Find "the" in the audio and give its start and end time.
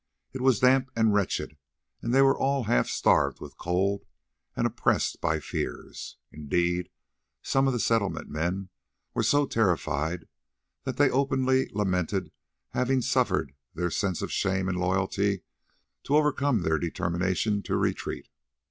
7.73-7.79